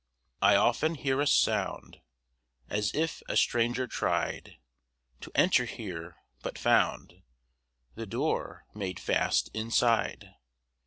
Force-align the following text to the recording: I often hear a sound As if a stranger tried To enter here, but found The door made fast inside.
I 0.41 0.55
often 0.55 0.95
hear 0.95 1.21
a 1.21 1.27
sound 1.27 2.01
As 2.67 2.91
if 2.95 3.21
a 3.29 3.37
stranger 3.37 3.85
tried 3.85 4.57
To 5.19 5.31
enter 5.35 5.65
here, 5.65 6.15
but 6.41 6.57
found 6.57 7.21
The 7.93 8.07
door 8.07 8.65
made 8.73 8.99
fast 8.99 9.51
inside. 9.53 10.33